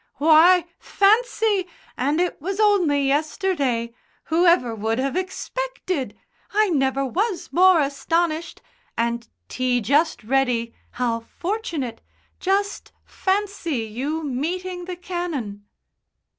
"Why! 0.15 0.65
Fancy! 0.79 1.67
And 1.95 2.19
it 2.19 2.41
was 2.41 2.59
only 2.59 3.05
yesterday! 3.07 3.93
Whoever 4.23 4.73
would 4.73 4.97
have 4.97 5.15
expected! 5.15 6.17
I 6.53 6.69
never 6.69 7.05
was 7.05 7.49
more 7.53 7.79
astonished! 7.81 8.63
And 8.97 9.27
tea 9.47 9.79
just 9.79 10.23
ready! 10.23 10.73
How 10.89 11.19
fortunate! 11.19 12.01
Just 12.39 12.91
fancy 13.05 13.83
you 13.93 14.23
meeting 14.23 14.85
the 14.85 14.95
Canon!" 14.97 15.67